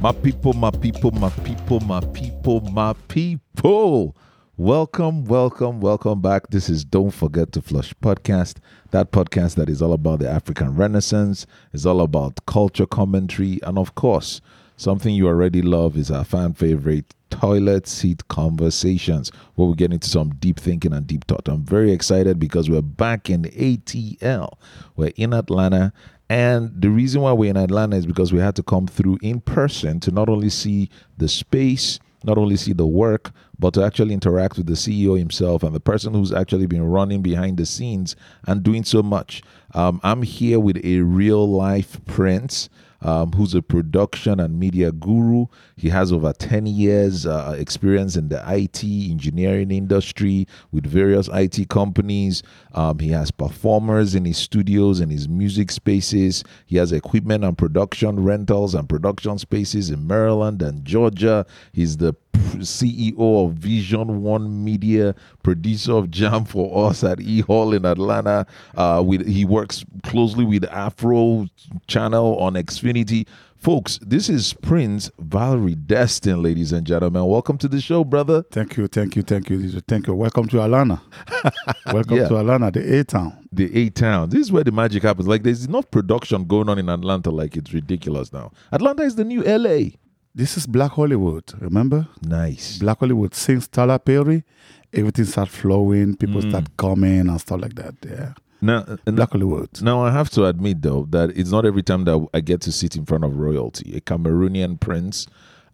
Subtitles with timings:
[0.00, 4.16] My people, my people, my people, my people, my people.
[4.56, 6.48] Welcome, welcome, welcome back.
[6.48, 8.60] This is Don't Forget to Flush podcast.
[8.92, 13.76] That podcast that is all about the African Renaissance, is all about culture commentary, and
[13.76, 14.40] of course,
[14.78, 20.08] something you already love is our fan favorite toilet seat conversations, where we get into
[20.08, 21.46] some deep thinking and deep thought.
[21.46, 24.54] I'm very excited because we're back in ATL.
[24.96, 25.92] We're in Atlanta
[26.30, 29.40] and the reason why we're in Atlanta is because we had to come through in
[29.40, 30.88] person to not only see
[31.18, 35.64] the space, not only see the work, but to actually interact with the CEO himself
[35.64, 38.14] and the person who's actually been running behind the scenes
[38.46, 39.42] and doing so much.
[39.74, 42.68] Um, I'm here with a real life prince
[43.02, 45.46] um, who's a production and media guru.
[45.76, 51.68] He has over 10 years uh, experience in the IT engineering industry with various IT
[51.68, 52.42] companies.
[52.74, 56.44] Um, he has performers in his studios and his music spaces.
[56.66, 61.46] He has equipment and production rentals and production spaces in Maryland and Georgia.
[61.72, 62.14] He's the
[62.60, 68.46] CEO of Vision One Media, producer of Jam for Us at E Hall in Atlanta.
[68.74, 71.46] Uh, with he works closely with Afro
[71.86, 73.26] Channel on Xfinity.
[73.60, 77.26] Folks, this is Prince Valerie Destin, ladies and gentlemen.
[77.26, 78.42] Welcome to the show, brother.
[78.50, 80.14] Thank you, thank you, thank you, thank you.
[80.14, 81.02] Welcome to Atlanta.
[81.92, 82.28] Welcome yeah.
[82.28, 83.46] to Atlanta, the A town.
[83.52, 84.30] The A town.
[84.30, 85.28] This is where the magic happens.
[85.28, 88.50] Like, there's enough production going on in Atlanta, like it's ridiculous now.
[88.72, 89.90] Atlanta is the new LA.
[90.32, 92.06] This is Black Hollywood, remember?
[92.22, 92.78] Nice.
[92.78, 94.44] Black Hollywood since Tyler Perry,
[94.92, 96.48] everything start flowing, people mm.
[96.48, 97.94] start coming and stuff like that.
[98.06, 98.34] Yeah.
[98.60, 99.82] Now, Black Hollywood.
[99.82, 102.72] Now, I have to admit, though, that it's not every time that I get to
[102.72, 103.96] sit in front of royalty.
[103.96, 105.26] A Cameroonian prince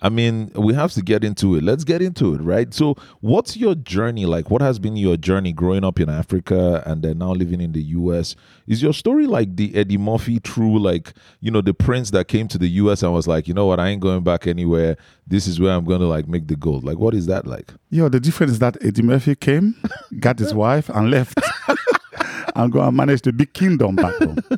[0.02, 1.64] I mean, we have to get into it.
[1.64, 2.72] Let's get into it, right?
[2.75, 4.50] So, what's your journey like?
[4.50, 7.83] What has been your journey growing up in Africa and then now living in the
[7.83, 8.36] US?
[8.67, 12.46] Is your story like the Eddie Murphy true, like, you know, the prince that came
[12.48, 14.98] to the US and was like, you know what, I ain't going back anywhere.
[15.27, 16.84] This is where I'm going to like make the gold.
[16.84, 17.73] Like, what is that like?
[17.89, 19.77] Yeah, the difference is that Eddie Murphy came,
[20.20, 21.40] got his wife, and left
[22.55, 24.39] and go and manage the big kingdom back home.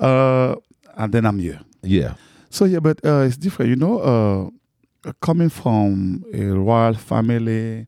[0.00, 0.54] Uh,
[0.96, 1.60] and then I'm here.
[1.82, 2.14] Yeah.
[2.50, 3.70] So, yeah, but uh, it's different.
[3.70, 4.50] You know, uh,
[5.20, 7.86] coming from a royal family,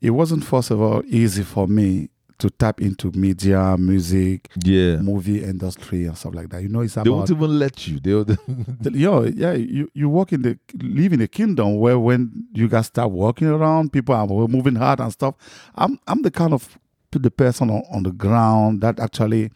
[0.00, 5.44] it wasn't first of all easy for me to tap into media, music, yeah, movie
[5.44, 6.62] industry and stuff like that.
[6.62, 8.00] You know, it's about they won't even let you.
[8.00, 12.46] They the, yo, yeah, you you work in the live in a kingdom where when
[12.52, 15.34] you guys start walking around, people are moving hard and stuff.
[15.74, 16.78] I'm I'm the kind of
[17.12, 19.50] the person on, on the ground that actually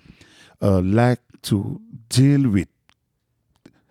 [0.60, 2.68] uh, like to deal with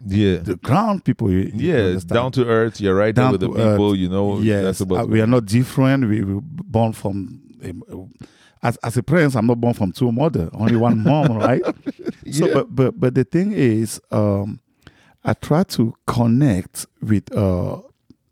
[0.06, 0.38] yeah.
[0.38, 3.98] The ground people yeah down to earth you're right down with the people earth.
[3.98, 6.08] you know yes uh, we are not different.
[6.10, 7.42] We were born from
[8.62, 11.62] as, as a prince i'm not born from two mother only one mom right?
[12.32, 14.60] So but, but but the thing is um
[15.24, 17.82] i try to connect with uh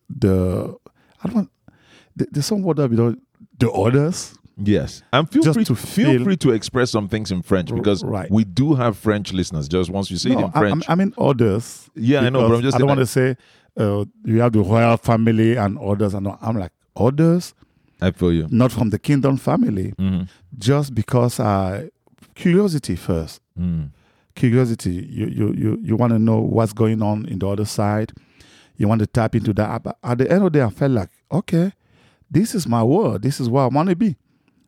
[0.09, 0.75] the
[1.23, 1.49] i don't
[2.15, 3.21] the, there's some word that we don't
[3.59, 7.31] the others Yes, and feel just free to feel, feel free to express some things
[7.31, 8.29] in French because right.
[8.29, 9.67] we do have French listeners.
[9.67, 11.89] Just once you say no, it in French, I, I mean others.
[11.95, 12.75] Yeah, I know, but I'm just.
[12.75, 13.37] I don't want to say
[13.77, 17.53] uh, you have the royal family and others, and I'm like others.
[18.01, 18.47] I feel you.
[18.51, 20.23] Not from the kingdom family, mm-hmm.
[20.57, 21.87] just because uh,
[22.35, 23.41] curiosity first.
[23.59, 23.91] Mm.
[24.35, 25.07] Curiosity.
[25.09, 28.13] You you you you want to know what's going on in the other side.
[28.77, 29.83] You want to tap into that.
[29.83, 31.73] But at the end of the day, I felt like, okay,
[32.29, 33.21] this is my world.
[33.21, 34.15] This is where I want to be.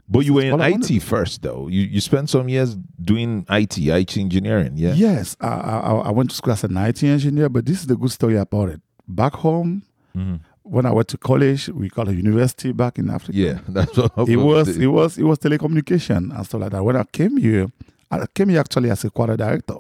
[0.07, 1.67] But you were in IT first, though.
[1.67, 4.93] You you spent some years doing IT, IT engineering, yeah.
[4.93, 7.95] Yes, I, I, I went to school as an IT engineer, but this is the
[7.95, 8.81] good story about it.
[9.07, 9.83] Back home,
[10.15, 10.35] mm-hmm.
[10.63, 13.37] when I went to college, we call it university back in Africa.
[13.37, 14.77] Yeah, that's what it was.
[14.77, 16.83] It was it was telecommunication and stuff like that.
[16.83, 17.71] When I came here,
[18.11, 19.79] I came here actually as a choir director.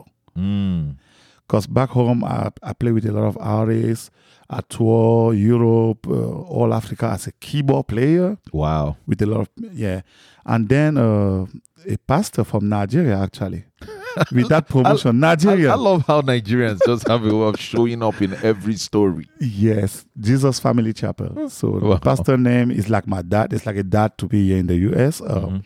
[1.47, 4.09] Because back home, I, I play with a lot of artists.
[4.49, 8.37] I tour Europe, uh, all Africa as a keyboard player.
[8.51, 8.97] Wow.
[9.07, 10.01] With a lot of, yeah.
[10.45, 11.45] And then uh,
[11.87, 13.65] a pastor from Nigeria, actually.
[14.31, 15.69] with that promotion, I, Nigeria.
[15.69, 19.27] I, I, love how Nigerians just have a way of showing up in every story.
[19.39, 21.49] Yes, Jesus Family Chapel.
[21.49, 21.93] So wow.
[21.93, 23.53] the pastor name is like my dad.
[23.53, 25.21] It's like a dad to be here in the U.S.
[25.21, 25.59] Uh, mm-hmm.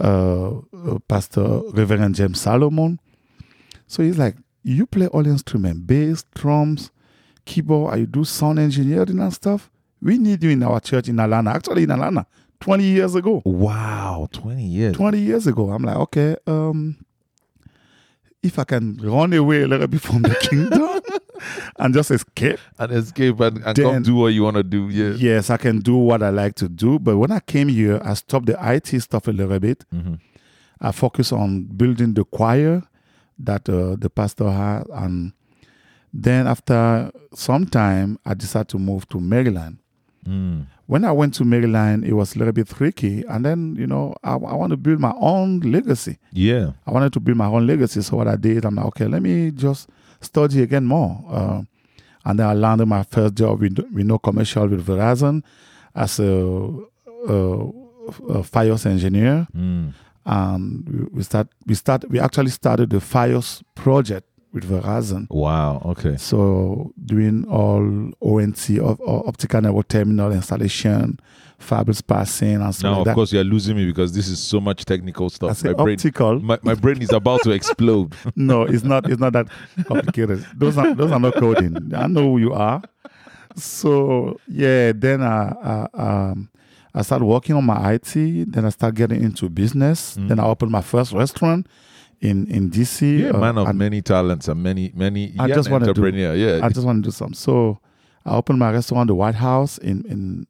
[0.00, 2.98] uh, uh, pastor Reverend James Salomon.
[3.86, 4.36] So he's like,
[4.66, 6.90] you play all instruments, bass, drums,
[7.44, 9.70] keyboard, I do sound engineering and stuff.
[10.02, 12.26] We need you in our church in Alana, Actually, in Alana,
[12.60, 13.42] 20 years ago.
[13.44, 14.96] Wow, 20 years.
[14.96, 15.70] 20 years ago.
[15.70, 16.96] I'm like, okay, um,
[18.42, 21.00] if I can run away a little bit from the kingdom
[21.78, 22.58] and just escape.
[22.78, 24.88] And escape and, and then, come do what you want to do.
[24.88, 25.14] Yeah.
[25.16, 26.98] Yes, I can do what I like to do.
[26.98, 29.84] But when I came here, I stopped the IT stuff a little bit.
[29.94, 30.14] Mm-hmm.
[30.80, 32.82] I focus on building the choir
[33.38, 35.32] that uh, the pastor had and
[36.18, 39.78] Then after some time, I decided to move to Maryland.
[40.26, 40.66] Mm.
[40.86, 43.22] When I went to Maryland, it was a little bit tricky.
[43.28, 46.18] And then, you know, I, I want to build my own legacy.
[46.32, 46.72] Yeah.
[46.86, 48.00] I wanted to build my own legacy.
[48.00, 49.90] So what I did, I'm like, okay, let me just
[50.20, 51.22] study again more.
[51.28, 51.62] Uh,
[52.24, 55.42] and then I landed my first job with, with no commercial with Verizon
[55.94, 57.34] as a, a,
[58.28, 59.46] a FiOS engineer.
[59.54, 59.92] Mm.
[60.26, 65.26] And we, we start we start we actually started the FiOS project with Verizon.
[65.30, 65.80] Wow.
[65.84, 66.16] Okay.
[66.16, 71.20] So doing all ONT of optical network terminal installation,
[71.58, 73.14] fabric passing, and stuff Now, like of that.
[73.14, 75.56] course, you're losing me because this is so much technical I stuff.
[75.58, 76.40] say My brain, optical.
[76.40, 78.14] my, my brain is about to explode.
[78.36, 79.08] no, it's not.
[79.10, 79.46] It's not that
[79.86, 80.44] complicated.
[80.56, 81.92] Those are those are not coding.
[81.94, 82.82] I know who you are.
[83.56, 86.50] So yeah, then I, I um
[86.96, 88.14] I started working on my IT.
[88.52, 90.16] Then I started getting into business.
[90.18, 91.66] Then I opened my first restaurant
[92.20, 93.20] in in DC.
[93.20, 95.34] Yeah, uh, man of many talents and many, many.
[95.38, 96.34] I just wanna do- entrepreneur.
[96.34, 96.64] yeah.
[96.64, 97.34] I just want to do something.
[97.34, 97.78] So
[98.24, 100.46] I opened my restaurant, the White House, in in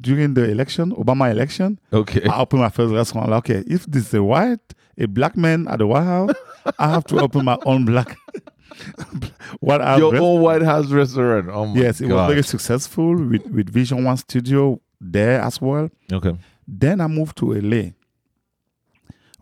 [0.00, 1.78] during the election, Obama election.
[1.92, 2.24] okay.
[2.26, 3.28] I opened my first restaurant.
[3.30, 4.66] Like, okay, if this is a white,
[4.98, 6.34] a black man at the White House,
[6.78, 8.16] I have to open my own black
[8.98, 9.98] House.
[9.98, 11.48] Your own White House restaurant.
[11.50, 15.90] Oh my Yes, it was very successful with, with Vision One Studio there as well.
[16.12, 16.36] Okay.
[16.66, 17.90] Then I moved to LA.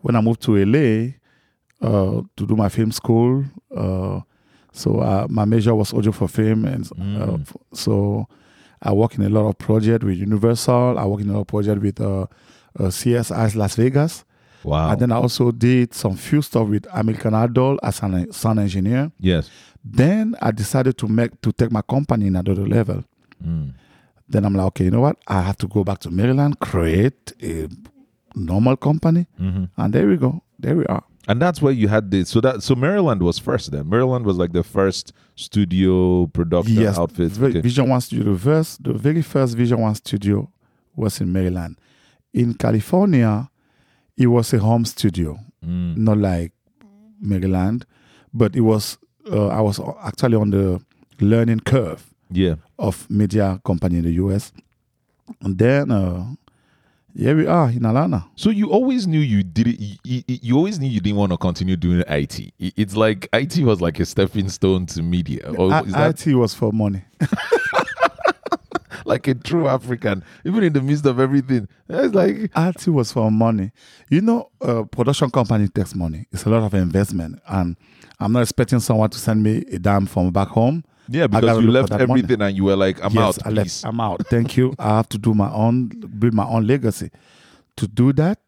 [0.03, 1.13] When I moved to LA
[1.87, 3.45] uh, to do my film school,
[3.77, 4.21] uh,
[4.73, 7.47] so uh, my major was audio for film, and uh, Mm.
[7.75, 8.27] so
[8.83, 10.99] I work in a lot of projects with Universal.
[10.99, 12.23] I work in a lot of projects with uh,
[12.79, 14.25] uh, CSI Las Vegas,
[14.65, 14.91] Wow.
[14.93, 19.11] and then I also did some few stuff with American Idol as an sound engineer.
[19.19, 19.51] yes.
[19.83, 23.03] Then I decided to make to take my company in another level.
[23.43, 23.73] Mm.
[24.31, 25.17] Then I'm like, okay, you know what?
[25.27, 27.69] I have to go back to Maryland, create a
[28.35, 30.43] normal company, hmm and there we go.
[30.59, 31.03] There we are.
[31.29, 33.89] And that's where you had the so that so Maryland was first then.
[33.89, 37.39] Maryland was like the first studio production yes, outfit.
[37.41, 37.61] Okay.
[37.61, 38.33] Vision One Studio.
[38.33, 40.49] The first, the very first Vision One Studio
[40.97, 41.77] was in Maryland.
[42.33, 43.51] In California,
[44.17, 45.97] it was a home studio, Mm.
[45.99, 46.53] not like
[47.21, 47.85] Maryland,
[48.33, 48.97] but it was.
[49.31, 50.81] Uh, I was actually on the
[51.21, 52.55] learning curve Yeah.
[52.79, 54.53] of media company in the US,
[55.43, 56.25] and then uh,
[57.17, 58.25] here we are in Atlanta.
[58.37, 59.81] So you always knew you did it.
[59.81, 62.53] You, you, you always knew you didn't want to continue doing IT.
[62.59, 66.35] It's like IT was like a stepping stone to media, or I- is that IT
[66.35, 67.03] was for money.
[69.05, 70.23] like a true African?
[70.45, 73.73] Even in the midst of everything, it's like IT was for money.
[74.09, 76.27] You know, a production company takes money.
[76.33, 77.77] It's a lot of investment, and
[78.19, 80.85] I'm not expecting someone to send me a dime from back home.
[81.09, 82.21] Yeah, because you left that money.
[82.21, 83.47] everything and you were like, I'm yes, out.
[83.47, 83.67] I left.
[83.67, 83.85] please.
[83.85, 84.27] I'm out.
[84.29, 84.75] Thank you.
[84.79, 85.89] I have to do my own,
[86.19, 87.11] build my own legacy.
[87.77, 88.39] To do that,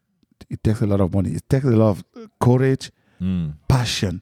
[0.49, 1.31] it takes a lot of money.
[1.31, 2.03] It takes a lot of
[2.39, 2.91] courage,
[3.21, 3.53] Mm.
[3.69, 4.21] passion,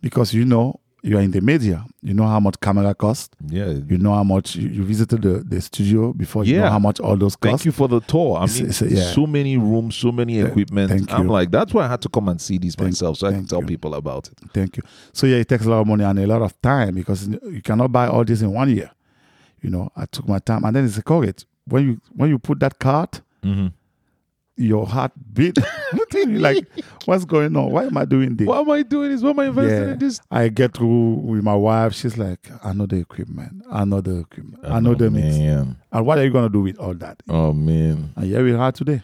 [0.00, 1.84] because you know you are in the media.
[2.02, 3.30] You know how much camera costs.
[3.48, 3.70] Yeah.
[3.88, 6.44] You know how much you, you visited the, the studio before.
[6.44, 6.70] You know Yeah.
[6.70, 7.50] how much all those cost.
[7.50, 8.38] Thank you for the tour.
[8.38, 9.12] I It's- mean, it's a- yeah.
[9.12, 10.90] so many rooms, so many equipment.
[10.90, 11.32] thank I'm you.
[11.32, 13.46] like, that's why I had to come and see these Thank- myself, so I can
[13.46, 13.66] tell you.
[13.66, 14.38] people about it.
[14.52, 14.82] Thank you.
[15.12, 17.62] So yeah, it takes a lot of money and a lot of time because you
[17.62, 18.90] cannot buy all this in one year.
[19.62, 21.44] You know, I took my time, and then it's a courage.
[21.66, 23.68] When you when you put that card, Mm-hmm.
[24.56, 25.56] your heart beat.
[26.16, 26.66] You're like,
[27.04, 27.70] what's going on?
[27.70, 28.46] Why am I doing this?
[28.46, 29.10] What am I doing?
[29.12, 29.22] This?
[29.22, 29.92] What am I investing Yeah.
[29.92, 30.20] in this?
[30.30, 31.94] I get through with my wife.
[31.94, 33.64] She's like, I know the equipment.
[33.70, 34.64] I know the equipment.
[34.64, 35.36] I know the mix.
[35.36, 35.76] man.
[35.92, 37.22] And what are you gonna do with all that?
[37.28, 38.12] Oh man.
[38.16, 39.02] And here we are today.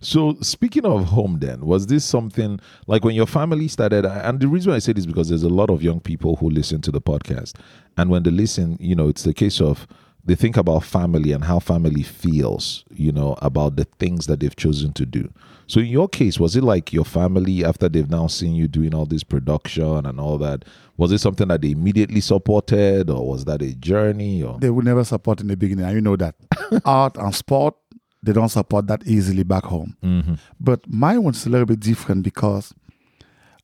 [0.00, 2.58] So speaking of home, then was this something
[2.88, 4.04] like when your family started?
[4.04, 6.50] And the reason I say this is because there's a lot of young people who
[6.50, 7.54] listen to the podcast,
[7.96, 9.86] and when they listen, you know, it's the case of
[10.24, 14.54] they think about family and how family feels, you know, about the things that they've
[14.54, 15.32] chosen to do.
[15.66, 18.94] So in your case, was it like your family after they've now seen you doing
[18.94, 20.64] all this production and all that?
[20.96, 24.42] Was it something that they immediately supported, or was that a journey?
[24.42, 26.34] Or They would never support in the beginning, and you know that.
[26.84, 27.74] Art and sport,
[28.22, 29.96] they don't support that easily back home.
[30.04, 30.38] Mhm.
[30.60, 32.72] But mine was a little bit different because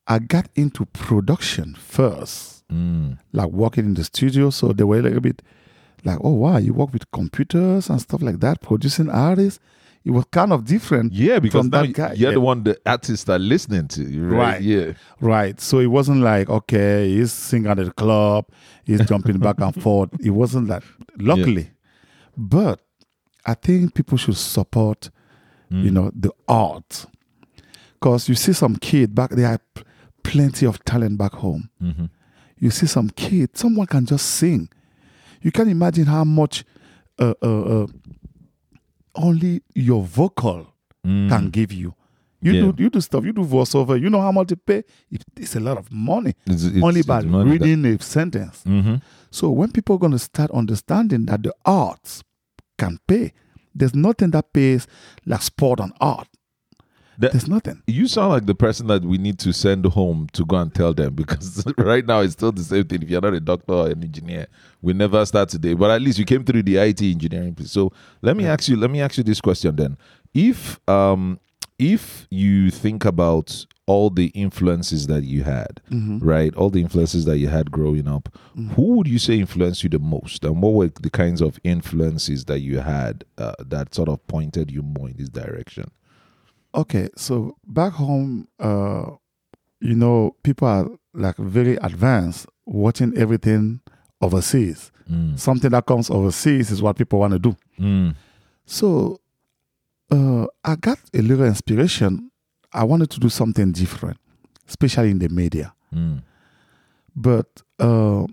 [0.08, 3.18] I got into production first, Mm.
[3.32, 4.50] like working in the studio.
[4.50, 5.42] So they were a little bit
[6.04, 9.60] like, oh, wow, you work with computers and stuff like that, producing artists.
[10.04, 11.12] It was kind of different.
[11.12, 12.12] Yeah, because that guy.
[12.14, 12.34] you're Yeah.
[12.34, 14.38] the one the artists are listening to, right?
[14.38, 14.62] Right.
[14.62, 14.92] Yeah.
[15.20, 15.60] Right.
[15.60, 18.46] So it wasn't like, okay, he's singing at the club,
[18.84, 20.10] he's jumping back and forth.
[20.24, 20.82] It wasn't that,
[21.18, 21.70] luckily.
[22.36, 22.80] But
[23.44, 25.10] I think people should support,
[25.68, 27.04] you know, the art.
[27.94, 29.60] Because you see some kid back there, have
[30.22, 31.68] plenty of talent back home.
[31.80, 32.06] hmm
[32.58, 34.68] You see some kid, someone can just sing.
[35.42, 36.64] You can imagine how much
[37.18, 37.86] uh, uh, uh,
[39.14, 40.66] only your vocal
[41.06, 41.28] Mm.
[41.28, 41.94] can give you.
[42.40, 42.60] You Yeah.
[42.72, 43.24] do you do stuff.
[43.24, 44.00] You do voiceover.
[44.00, 44.82] You know how much they pay.
[45.10, 46.34] It- It's a lot of money.
[46.46, 48.62] It's, it's, Only by money that- reading a sentence.
[48.64, 49.00] Mhm.
[49.30, 52.22] So when people are going to start understanding that the arts
[52.76, 53.32] can pay,
[53.74, 54.86] there's nothing that pays
[55.26, 56.28] like sport and art.
[57.18, 57.82] There's nothing.
[57.86, 60.94] You sound like the person that we need to send home to go and tell
[60.94, 63.02] them because right now it's still the same thing.
[63.02, 64.46] If you're not a doctor or an engineer,
[64.80, 65.74] we never start today.
[65.74, 67.56] But at least you came through the IT engineering.
[67.64, 68.76] So let me ask you.
[68.76, 69.98] Let me ask you this question then.
[70.32, 71.40] If um
[71.78, 75.80] if you think about all the influences that you had,
[76.20, 76.54] right?
[76.56, 78.28] All the influences that you had growing up,
[78.74, 82.44] who would you say influenced you the most, and what were the kinds of influences
[82.46, 85.90] that you had uh, that sort of pointed you more in this direction?
[86.74, 89.10] Okay, so back home, uh,
[89.80, 93.80] you know, people are like very advanced, watching everything
[94.20, 94.90] overseas.
[95.10, 95.38] Mm.
[95.38, 97.56] Something that comes overseas is what people want to do.
[97.80, 98.14] Mm.
[98.66, 99.20] So
[100.10, 102.30] uh, I got a little inspiration.
[102.72, 104.18] I wanted to do something different,
[104.68, 105.72] especially in the media.
[105.94, 106.22] Mm.
[107.16, 107.46] But
[107.78, 108.26] uh,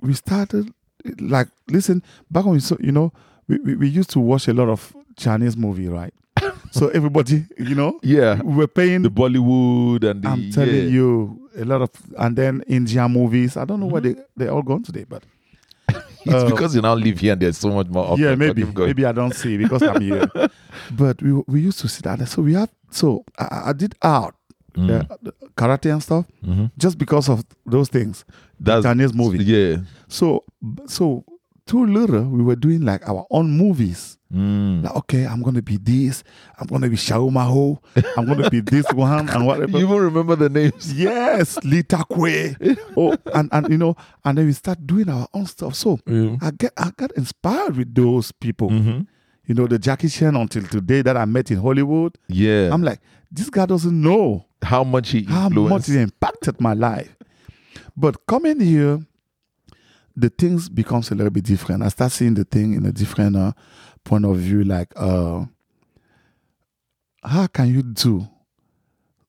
[0.00, 0.72] we started
[1.20, 3.12] like listen back when we saw, you know
[3.48, 6.12] we, we, we used to watch a lot of Chinese movie, right?
[6.70, 9.02] So everybody, you know, Yeah, we were paying.
[9.02, 10.82] the Bollywood and the I'm telling yeah.
[10.82, 13.56] you, a lot of and then Indian movies.
[13.56, 15.22] I don't know where they they all gone today, but
[16.24, 18.18] It's uh, because you now live here and there's so much more.
[18.18, 20.26] yeah, maybe maybe I don't see because I'm here.
[20.96, 22.26] but we we used to see that.
[22.28, 24.34] So we have so I, I did art,
[24.76, 24.86] Mm.
[24.86, 26.70] the, the karate and stuff, Mhm.
[26.78, 28.24] just because of those things.
[28.60, 29.42] That's Chinese movie.
[29.42, 29.78] Yeah.
[30.08, 30.44] So
[30.86, 31.24] so
[31.68, 34.16] too little, we were doing like our own movies.
[34.34, 34.82] Mm.
[34.84, 36.24] Like, okay, I'm gonna be this.
[36.58, 37.80] I'm gonna be Shauma Ho.
[38.16, 39.78] I'm gonna be this one and whatever.
[39.78, 40.92] You even remember the names?
[40.98, 42.76] yes, Lita Kwe.
[42.96, 45.74] oh, and and you know, and then we start doing our own stuff.
[45.74, 46.42] So Mm.
[46.42, 48.68] I get I got inspired with those people.
[48.70, 49.06] Mhm.
[49.46, 52.18] You know, the Jackie Chan until today that I met in Hollywood.
[52.28, 52.68] Yeah.
[52.70, 53.00] I'm like,
[53.32, 57.16] this guy doesn't know how much he how much it impacted my life.
[57.96, 59.00] But coming here,
[60.18, 61.82] the things becomes a little bit different.
[61.82, 63.52] I start seeing the thing in a different uh,
[64.04, 64.64] point of view.
[64.64, 65.44] Like, uh,
[67.22, 68.26] how can you do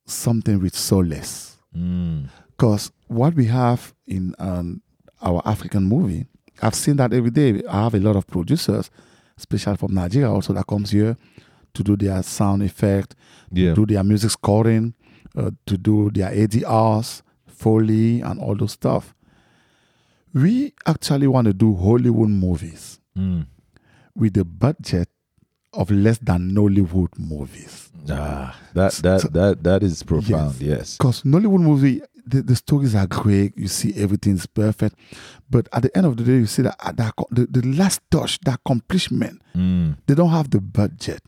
[0.06, 1.58] something with so less?
[1.76, 2.30] Mm.
[2.50, 4.82] Because what we have in um,
[5.22, 6.26] our African movie,
[6.62, 7.62] I've seen that every day.
[7.70, 8.90] I have a lot of producers,
[9.38, 11.16] especially from Nigeria, also that comes here
[11.74, 13.16] to do their sound effect,
[13.52, 13.74] Yeah.
[13.76, 14.94] do their music scoring,
[15.38, 19.14] uh, to do their ADRs, Foley, and all those stuff.
[20.34, 23.48] We actually want to do Hollywood movies Mm.
[24.16, 25.10] with the budget
[25.74, 27.90] of less than Nollywood movies.
[28.10, 30.62] Ah, that that So- that that is profound.
[30.62, 30.98] Yes.
[30.98, 33.58] Because Nollywood movie, the, the stories are great.
[33.58, 34.96] You see everything's perfect,
[35.50, 38.02] but at the end of the day, you see that, uh, that the, the last
[38.10, 39.98] touch, the accomplishment, Mm.
[40.08, 41.22] they don't have the budget.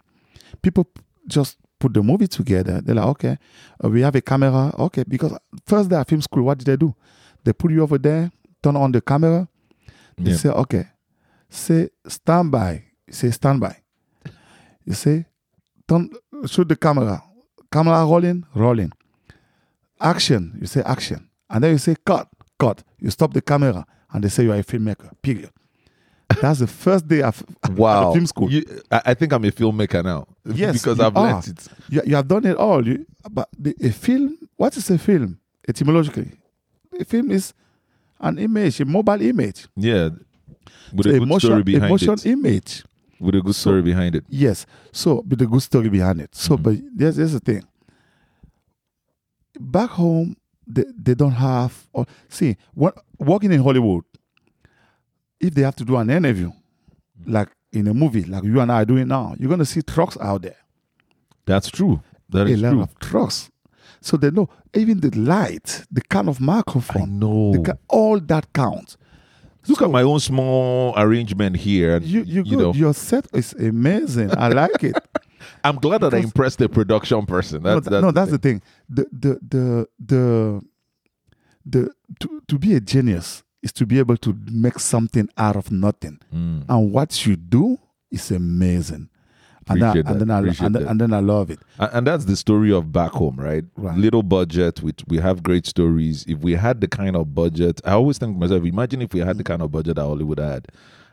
[0.62, 0.88] People
[1.28, 2.82] just put the movie together.
[2.82, 3.38] They're like, okay,
[3.84, 4.74] uh, we have a camera.
[4.78, 5.34] Okay, because
[5.66, 6.94] first day at film school, what did they do?
[7.44, 8.32] They put you over there,
[8.62, 9.48] turn on the camera.
[10.18, 10.86] They say, okay,
[11.50, 12.84] say stand by.
[13.08, 13.78] You say stand by.
[14.86, 15.26] You say,
[15.88, 16.10] turn,
[16.48, 17.24] shoot the camera.
[17.72, 18.92] Camera rolling, rolling.
[20.00, 20.58] Action.
[20.60, 21.30] You say action.
[21.50, 22.28] And then you say cut,
[22.60, 22.84] cut.
[23.00, 23.86] You stop the camera.
[24.12, 25.50] And they say you are a filmmaker, period.
[26.42, 28.14] That's the first day of Wow.
[28.14, 28.52] film school.
[28.52, 30.28] You, I, I think I'm a filmmaker now.
[30.46, 31.24] Yes, because I've are.
[31.34, 31.68] learned it.
[31.90, 32.86] You, you have done it all.
[32.88, 35.40] You, but the, a film, what is a film?
[35.68, 36.32] Etymologically,
[37.00, 37.54] a film is
[38.22, 40.10] an image, a mobile image, Yeah.
[40.94, 42.26] With So a good story behind emotion it.
[42.26, 42.84] image.
[43.20, 44.26] With a good So- story behind it.
[44.30, 44.66] Yes.
[44.92, 46.36] So, with a good story behind it.
[46.36, 46.64] So, Mhm.
[46.64, 47.64] but there's, there's the thing.
[49.60, 50.36] Back home,
[50.68, 51.88] they, they don't have.
[51.94, 54.04] Or, see, what, working in Hollywood,
[55.40, 56.52] if they have to do an interview,
[57.26, 59.82] like in a movie, like you and I are doing now, you're going to see
[59.82, 60.58] trucks out there.
[61.46, 62.02] That's true.
[62.30, 62.82] That a is lot true.
[62.82, 63.51] of trucks.
[64.02, 67.24] So they know even the light, the kind of microphone,
[67.88, 68.98] all that counts.
[69.68, 72.00] Look at my own small arrangement here.
[72.00, 74.36] You, you, you know, your set is amazing.
[74.36, 74.96] I like it.
[75.64, 77.62] I'm glad that I impressed the production person.
[77.62, 78.62] no, That's, th- that's, no, that's the thing.
[78.90, 80.62] The the the the
[81.66, 85.72] the to, to be a genius is to be able to make something out of
[85.72, 86.20] nothing.
[86.34, 86.66] Mm.
[86.68, 87.78] And what you do
[88.10, 89.10] is amazing.
[89.70, 90.20] And, and that.
[90.20, 90.82] then I and, that.
[90.90, 91.60] and then I love it.
[91.80, 93.64] And, and that's the story of back home, right?
[93.78, 93.98] Right.
[93.98, 96.26] Little budget, we, we have great stories.
[96.28, 99.20] If we had the kind of budget, I always think to myself, imagine if we
[99.20, 100.68] had the kind of budget that Hollywood had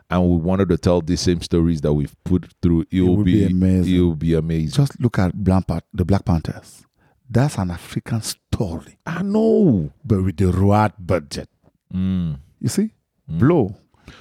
[0.09, 3.25] and we wanted to tell the same stories that we've put through, it, will would
[3.25, 3.95] be, be amazing.
[3.95, 4.71] It will be amazing.
[4.83, 6.83] Just look at Black the Black Panthers.
[7.29, 9.91] That's an African story, I know.
[10.03, 11.47] but with the right budget.
[11.93, 12.39] Mm.
[12.59, 12.91] You see,
[13.31, 13.39] Mm.
[13.39, 13.75] blow.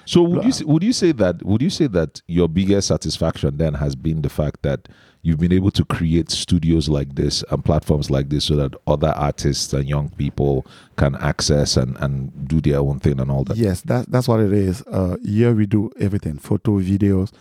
[0.05, 3.75] So would you would you say that would you say that your biggest satisfaction then
[3.75, 4.89] has been the fact that
[5.23, 9.09] you've been able to create studios like this and platforms like this so that other
[9.17, 10.67] artists and young people
[10.97, 13.57] can access and, and do their own thing and all that?
[13.57, 14.83] Yes, that, that's what it is.
[14.87, 17.33] Uh, here we do everything photo, videos,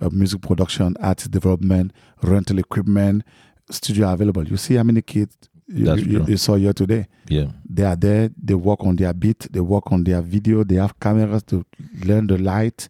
[0.00, 1.92] uh, music production, artist development,
[2.22, 3.24] rental equipment,
[3.70, 4.46] studio available.
[4.46, 7.06] You see how many kids you, you, you, saw here today.
[7.28, 7.46] Yeah.
[7.68, 10.98] They are there, they work on their beat, they work on their video, they have
[11.00, 11.64] cameras to
[12.04, 12.88] learn the light,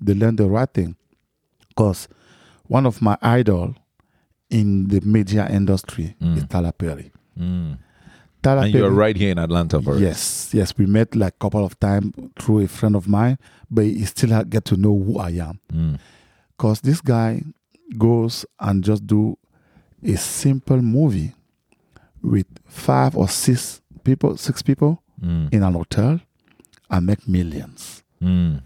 [0.00, 0.96] they learn the right thing.
[1.68, 2.08] Because
[2.66, 3.74] one of my idol
[4.50, 6.36] in the media industry mm.
[6.36, 7.12] is Tyler Perry.
[7.38, 7.78] Mm.
[8.42, 9.96] Tyler and Perry, you're right here in Atlanta, bro.
[9.96, 10.76] Yes, yes.
[10.76, 13.38] We met like a couple of times through a friend of mine,
[13.70, 15.60] but he still get to know who I am.
[16.56, 16.82] Because mm.
[16.82, 17.42] this guy
[17.96, 19.38] goes and just do
[20.02, 21.32] a simple movie
[22.26, 25.52] with five or six people, six people mm.
[25.52, 26.20] in an hotel
[26.90, 28.02] and make millions.
[28.20, 28.62] Mm.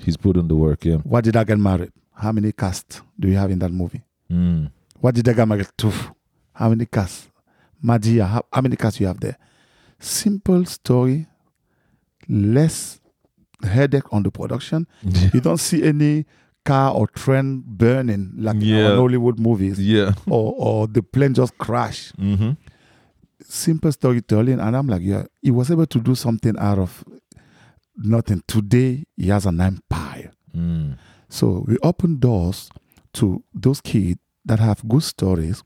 [0.00, 0.96] He's put in the work, yeah.
[0.96, 1.92] Why did I get married?
[2.14, 4.02] How many cast do you have in that movie?
[4.30, 4.70] Mm.
[5.00, 5.92] What did I get married to?
[6.52, 7.28] How many cast?
[7.84, 9.36] Madea, how, how many cast you have there?
[9.98, 11.26] Simple story,
[12.28, 13.00] less
[13.62, 14.86] headache on the production.
[15.32, 16.24] you don't see any
[16.64, 18.92] car or train burning like yeah.
[18.92, 19.78] in Hollywood movies.
[19.78, 20.12] Yeah.
[20.26, 22.12] Or, or the plane just crash.
[22.12, 22.52] Mm-hmm
[23.54, 24.60] simple storytelling.
[24.60, 27.04] And I'm like, yeah, he was able to do something out of
[27.96, 28.42] nothing.
[28.46, 30.32] Today, he has an empire.
[30.54, 30.98] Mm.
[31.28, 32.70] So we open doors
[33.14, 35.62] to those kids that have good stories,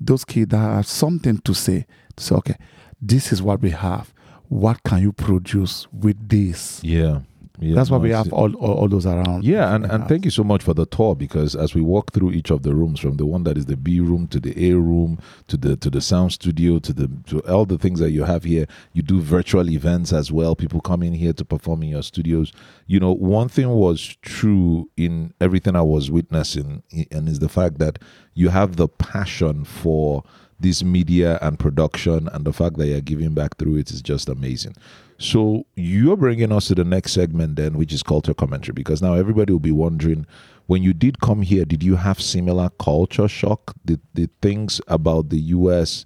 [0.00, 1.86] those kids that have something to say.
[2.16, 2.56] To say, okay,
[3.00, 4.12] this is what we have.
[4.48, 6.82] What can you produce with this?
[6.82, 7.20] Yeah.
[7.60, 9.42] Yeah, That's why we have all, all, all, those around.
[9.44, 12.32] Yeah, and, and thank you so much for the tour because as we walk through
[12.32, 14.76] each of the rooms, from the one that is the B room to the A
[14.76, 18.24] room to the to the sound studio to the to all the things that you
[18.24, 20.54] have here, you do virtual events as well.
[20.54, 22.52] People come in here to perform in your studios.
[22.86, 27.78] You know, one thing was true in everything I was witnessing, and is the fact
[27.78, 27.98] that
[28.34, 30.22] you have the passion for
[30.60, 34.28] this media and production, and the fact that you're giving back through it is just
[34.28, 34.74] amazing.
[35.18, 39.14] So you're bringing us to the next segment then, which is culture commentary, because now
[39.14, 40.26] everybody will be wondering,
[40.66, 43.74] when you did come here, did you have similar culture shock?
[43.84, 46.04] Did, did things about the U.S.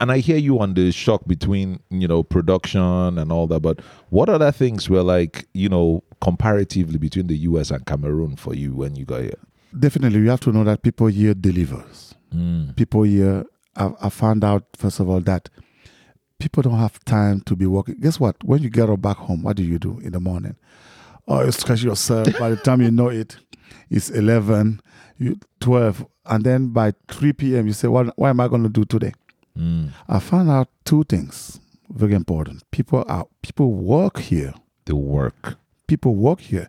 [0.00, 3.80] And I hear you on the shock between you know production and all that, but
[4.10, 7.70] what other things were like you know comparatively between the U.S.
[7.70, 9.38] and Cameroon for you when you got here?
[9.78, 12.14] Definitely, you have to know that people here delivers.
[12.34, 12.76] Mm.
[12.76, 13.44] People here,
[13.80, 15.48] I, I found out first of all that
[16.38, 17.96] people don't have time to be working.
[18.00, 18.42] Guess what?
[18.44, 20.56] When you get up back home, what do you do in the morning?
[21.26, 22.26] Oh, you stretch yourself.
[22.38, 23.36] by the time you know it,
[23.88, 24.80] it's 11,
[25.18, 26.06] you 12.
[26.26, 29.12] And then by 3 p.m., you say, what, what am I going to do today?
[29.58, 29.90] Mm.
[30.08, 32.68] I found out two things very important.
[32.70, 34.54] People are people work here.
[34.84, 35.56] They work.
[35.86, 36.68] People work here.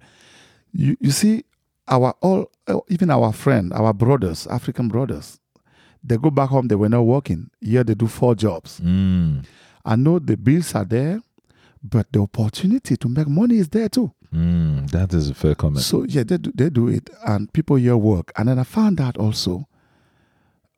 [0.74, 1.44] You you see,
[1.88, 2.52] our all
[2.88, 5.40] even our friend, our brothers, African brothers,
[6.04, 7.50] they go back home, they were not working.
[7.60, 8.80] Here they do four jobs.
[8.80, 9.46] Mm.
[9.86, 11.22] I know the bills are there,
[11.84, 14.12] but the opportunity to make money is there too.
[14.34, 15.84] Mm, that is a fair comment.
[15.84, 18.32] So yeah, they do, they do it, and people here work.
[18.38, 19.68] And then I found out also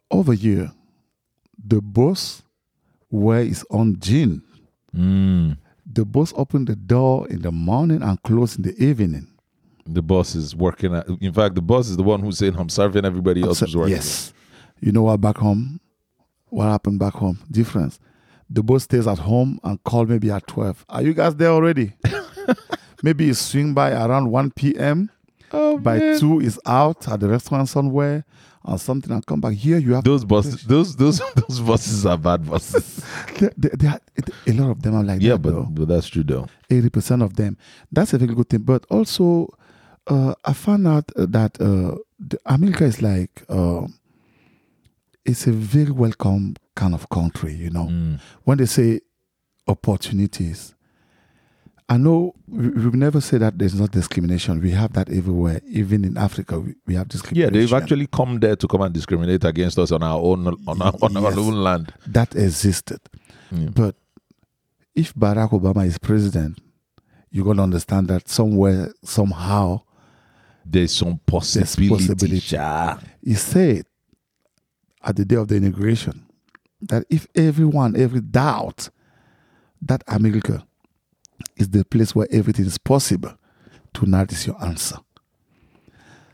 [0.10, 0.72] over here,
[1.64, 2.44] the boss
[3.10, 4.42] where is on gin.
[4.96, 5.58] Mm.
[5.86, 9.28] The boss open the door in the morning and close in the evening.
[9.86, 11.08] The boss is working at.
[11.20, 13.96] In fact, the boss is the one who's saying, "I'm serving everybody else who's working."
[13.96, 14.34] Yes.
[14.84, 15.22] You know what?
[15.22, 15.80] Back home,
[16.50, 17.40] what happened back home?
[17.50, 18.02] Difference.
[18.50, 20.86] The boss stays at home and call maybe at 12.
[20.90, 21.94] Are you guys there already?
[23.04, 25.10] maybe you swing by around 1 p.m.
[25.54, 26.20] Oh, by man.
[26.20, 28.26] 2 is out at the restaurant somewhere
[28.66, 29.54] or something and come back.
[29.54, 30.64] Here you have those bosses.
[30.64, 33.02] Those those those bosses are bad bosses.
[33.40, 34.02] they, they, they are,
[34.48, 35.44] a lot of them are like yeah, that.
[35.44, 35.68] but though.
[35.72, 36.48] but that's true though.
[36.70, 37.58] 80% of them.
[37.90, 38.64] That's a very good thing.
[38.64, 39.48] But also,
[40.08, 41.96] uh, I found out that uh,
[42.46, 43.44] America is like.
[43.48, 43.88] Uh,
[45.26, 47.86] it's a very welcome kind of country, you know.
[47.86, 48.20] Mm.
[48.44, 49.00] When they say
[49.68, 50.76] opportunities,
[51.90, 54.62] I know we, we've never said that there's not discrimination.
[54.62, 55.62] We have that everywhere.
[55.68, 57.54] Even in Africa, we, have discrimination.
[57.54, 60.82] Yeah, they've actually come there to come and discriminate against us on our own on
[60.82, 61.24] our, on Yes.
[61.24, 61.94] our own land.
[62.08, 63.00] that existed.
[63.52, 63.70] Yeah.
[63.74, 63.96] But
[64.96, 66.60] if Barack Obama is president,
[67.32, 69.82] you're going to understand that somewhere, somehow,
[70.66, 71.90] There's some possibility.
[71.90, 72.40] possibility.
[72.40, 72.98] Sha.
[73.22, 73.86] he said
[75.04, 76.26] at the day of the inauguration
[76.82, 78.90] that if everyone, every doubt
[79.82, 80.66] that America
[81.58, 83.34] is the place where everything is possible,
[83.94, 84.98] tonight is your answer.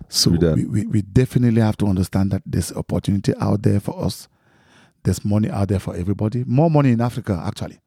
[0.07, 4.27] So we, we, we definitely have to understand that there's opportunity out there for us.
[5.03, 6.43] There's money out there for everybody.
[6.45, 7.79] More money in Africa, actually.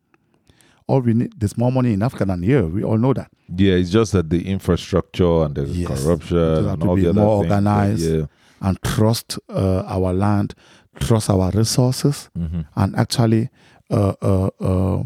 [0.86, 2.64] all we need there's more money in Africa than here.
[2.66, 3.30] We all know that.
[3.54, 5.88] Yeah, it's just that the infrastructure and the Yes.
[6.04, 7.52] corruption and all the other more things.
[7.52, 8.10] organized.
[8.10, 8.26] Yeah.
[8.62, 10.54] And trust uh, our land,
[11.00, 12.64] trust our resources, Mhm.
[12.76, 13.50] and actually
[13.90, 15.02] uh, uh, uh,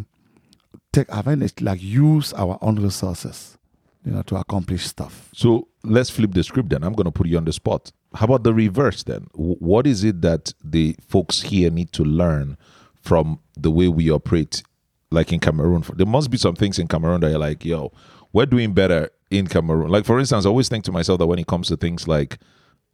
[0.92, 3.58] take advantage, like use our own resources,
[4.04, 5.28] you know, to accomplish stuff.
[5.34, 6.84] So let's flip the script then.
[6.84, 7.90] I'm going to put you on the spot.
[8.14, 9.26] How about the reverse then?
[9.34, 12.56] What is it that the folks here need to learn
[13.02, 14.62] from the way we operate,
[15.10, 15.82] like in Cameroon?
[15.94, 17.92] There must be some things in Cameroon that you're like, yo,
[18.32, 19.90] we're doing better in Cameroon.
[19.90, 22.38] Like, for instance, I always think to myself that when it comes to things like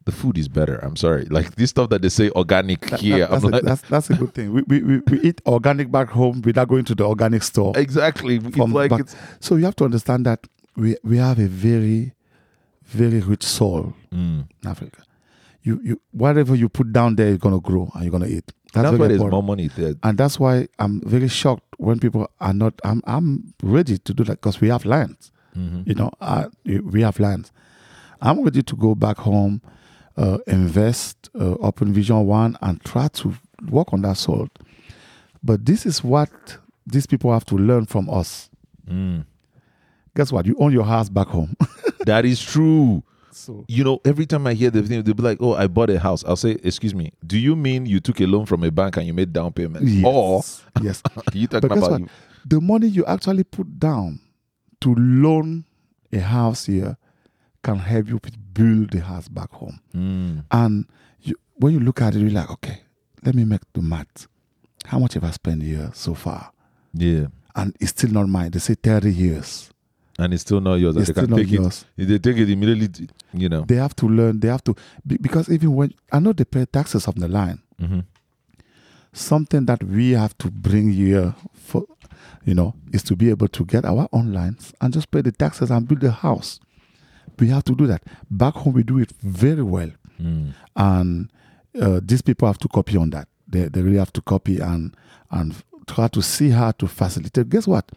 [0.04, 0.76] the food is better.
[0.82, 1.24] I'm sorry.
[1.26, 3.18] Like this stuff that they say organic here.
[3.26, 4.52] That- that's, I'm a, like, that's, that's a good thing.
[4.52, 7.72] We, we, we, we eat organic back home without going to the organic store.
[7.76, 8.36] exactly.
[8.36, 11.46] It's from like back- it's, So you have to understand that we, we have a
[11.46, 12.12] very,
[12.84, 14.46] very rich soil Mm.
[14.62, 15.02] in Africa.
[15.62, 18.52] You, you, whatever you put down there, you're to grow and you're going to eat.
[18.74, 19.32] That's, very why there's important.
[19.32, 19.94] more money there.
[20.02, 22.74] and that's why I'm very shocked when people are not.
[22.84, 25.30] I'm I'm ready to do that because we have lands.
[25.56, 25.86] Mhm.
[25.86, 27.52] You know, uh, we have lands.
[28.22, 29.60] I'm ready to go back home,
[30.16, 33.34] uh, invest, uh, open Vision One, and try to
[33.70, 34.48] work on that soil.
[35.42, 36.30] But this is what
[36.86, 38.50] these people have to learn from us.
[38.88, 39.24] Mm.
[40.16, 40.46] Guess what?
[40.46, 41.56] You own your house back home.
[42.04, 43.04] That is true.
[43.30, 45.88] so you know, every time I hear the thing, they'll be like, "Oh, I bought
[45.88, 48.72] a house." I'll say, "Excuse me, do you mean you took a loan from a
[48.72, 50.42] bank and you made down payment, yes, or
[50.82, 51.00] yes.
[51.32, 52.08] you talking But about you?"
[52.44, 54.18] the money you actually put down
[54.80, 55.64] to loan
[56.12, 56.96] a house here
[57.62, 58.18] can help you
[58.54, 59.80] build the house back home.
[59.94, 60.44] Mm.
[60.50, 60.86] And
[61.22, 62.80] you, when you look at it, you're like, okay,
[63.24, 64.26] let me make the math.
[64.86, 66.50] How much have I spent here so far?
[66.94, 68.50] Yeah, And it's still not mine.
[68.50, 69.70] They say 30 years.
[70.18, 70.96] and it's still not yours.
[70.96, 71.84] It's they can still not take yours.
[71.96, 72.04] it.
[72.06, 73.62] They take it immediately, you know.
[73.62, 74.40] They have to learn.
[74.40, 74.74] They have to,
[75.06, 77.60] because even when, I know they pay taxes on the line.
[77.78, 78.00] hmm
[79.14, 81.84] Something that we have to bring here for,
[82.46, 85.32] you know, is to be able to get our own lines and just pay the
[85.32, 86.60] taxes and build a house.
[87.42, 88.02] We have to do that.
[88.30, 89.90] Back home, we do it very well.
[90.20, 90.52] Mm.
[90.76, 91.30] and
[91.80, 93.26] uh, these people have to copy on that.
[93.48, 94.94] They, they really have to copy and
[95.30, 95.48] and
[95.86, 97.48] try to see how to facilitate.
[97.48, 97.90] Guess what?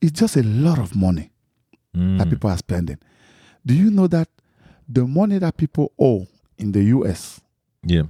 [0.00, 1.30] It's just a lot of money
[1.94, 2.18] Mm.
[2.18, 2.98] that people are spending.
[3.66, 4.28] Do you know that
[4.88, 6.26] the money that people owe
[6.58, 7.40] in the U.S.
[7.86, 8.04] Yeah,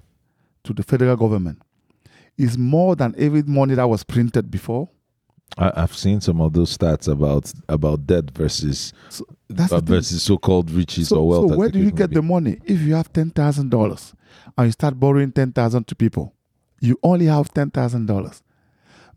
[0.64, 1.58] to the federal government
[2.38, 4.88] is more than every money that was printed before?
[5.58, 10.22] I, I've seen some of those stats about about debt versus so that's uh, versus
[10.22, 11.50] so called riches So, or wealth.
[11.50, 12.16] so where do you get be.
[12.16, 14.14] the money if you have ten thousand dollars
[14.56, 16.34] and you start borrowing ten thousand to people?
[16.80, 18.42] You only have ten thousand dollars,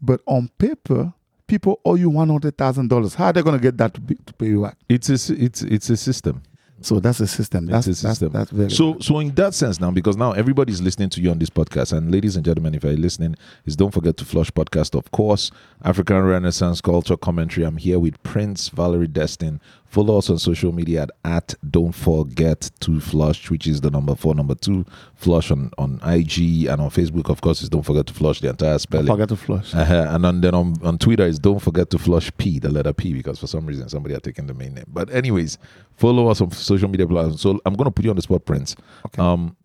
[0.02, 1.14] but on paper,
[1.48, 3.16] people owe you one hundred thousand dollars.
[3.16, 4.78] How are they going to get that to, be, to pay you back?
[4.90, 6.44] It's a it's it's a system.
[6.86, 7.66] So that's a system.
[7.66, 8.32] That's It's a system.
[8.32, 11.40] That's, that's So, so in that sense now, because now everybody's listening to you on
[11.40, 14.96] this podcast, and ladies and gentlemen, if you're listening, is don't forget to flush podcast,
[14.96, 15.50] of course,
[15.84, 17.66] African Renaissance culture commentary.
[17.66, 19.62] I'm here with Prince Valerie Destin.
[19.88, 24.16] Follow us on social media at, at don't forget to flush, which is the number
[24.16, 27.30] four, number two, flush on on IG and on Facebook.
[27.30, 29.06] Of course, is don't forget to flush the entire spelling.
[29.06, 29.74] Don't forget to flush.
[29.74, 30.08] Uh-huh.
[30.10, 33.14] And on, then on, on Twitter is don't forget to flush P, the letter P,
[33.14, 34.86] because for some reason somebody had taken the main name.
[34.88, 35.58] But anyways,
[35.96, 37.42] follow us on social media platforms.
[37.42, 38.76] So I'm going to put you on the spot, Prince.
[39.08, 39.22] Okay.
[39.22, 39.56] Um,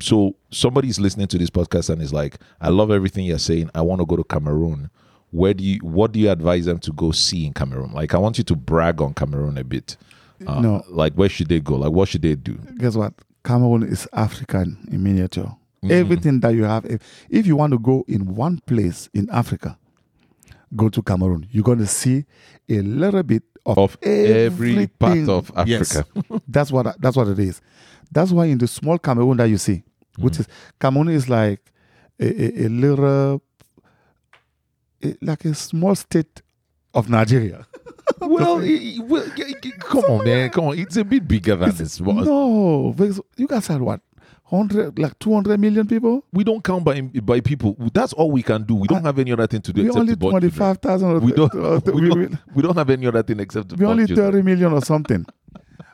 [0.00, 3.70] so somebody's listening to this podcast and is like, I love everything you're saying.
[3.74, 4.90] I want to go to Cameroon.
[5.34, 5.78] Where do you?
[5.82, 7.92] What do you advise them to go see in Cameroon?
[7.92, 9.96] Like, I want you to brag on Cameroon a bit.
[10.46, 10.84] Uh, No.
[10.88, 11.74] Like, where should they go?
[11.76, 12.54] Like, what should they do?
[12.78, 13.14] Guess what?
[13.42, 15.56] Cameroon is African in miniature.
[15.82, 15.90] Mhm.
[15.90, 19.76] Everything that you have, if, if you want to go in one place in Africa,
[20.76, 21.46] go to Cameroon.
[21.50, 22.24] You're going to see
[22.68, 25.96] a little bit of, Of every part of Yes.
[25.96, 26.40] Africa.
[26.48, 27.60] that's what that's what it is.
[28.12, 29.82] That's why in the small Cameroon that you see,
[30.18, 30.46] which is
[30.78, 31.60] Cameroon is like
[32.20, 33.42] a, a, a little,
[35.22, 36.42] like a small state
[36.94, 37.66] of Nigeria.
[38.20, 39.24] well, i- i- well,
[39.80, 40.50] come on, man.
[40.50, 40.78] Come on.
[40.78, 42.00] It's a bit bigger than this.
[42.00, 44.00] No, because you guys had what,
[44.44, 46.24] hundred, like two hundred million people.
[46.32, 47.76] we don't count by by people.
[47.92, 48.74] That's all we can do.
[48.76, 50.68] We don't have any other thing to do We except only to born twenty children.
[50.74, 51.20] five thousand.
[51.22, 51.54] We don't.
[51.54, 54.32] uh, we, we, don't we, don't have any other thing except we only children.
[54.32, 55.24] thirty million or something.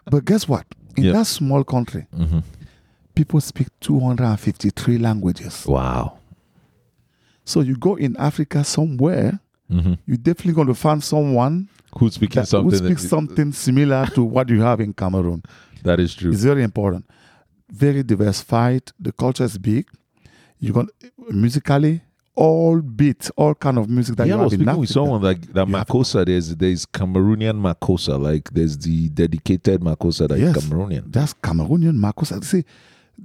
[0.04, 0.66] But guess what?
[0.96, 1.12] In Yeah.
[1.12, 2.42] that small country, Mhm.
[3.14, 5.64] people speak two hundred and fifty three languages.
[5.66, 6.18] Wow.
[7.50, 9.98] So you go in Africa somewhere, Mhm.
[10.06, 12.70] you're definitely going to find someone Who's speaking that, something?
[12.70, 15.42] who speaks that- something similar to what you have in Cameroon.
[15.82, 16.30] that is true.
[16.32, 17.04] It's very important.
[17.72, 18.82] Very diversified.
[19.00, 19.86] The culture is big.
[20.58, 20.88] You can
[21.32, 22.02] musically
[22.34, 24.80] all beats, all kind of music that yeah, you I was have in speaking Africa.
[24.80, 26.24] with someone like that have- Makossa.
[26.26, 28.20] There's there's Cameroonian Makossa.
[28.20, 30.56] Like there's the dedicated Makossa that is Yes.
[30.58, 31.12] Cameroonian.
[31.12, 32.42] That's Cameroonian Makossa.
[32.44, 32.64] See,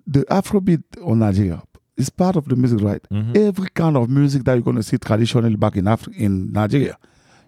[0.07, 1.61] the Afrobeat on Nigeria
[1.97, 3.01] is part of the music, right?
[3.11, 3.35] Mhm.
[3.37, 6.97] Every kind of music that you're going to see traditionally back in Africa, in Nigeria,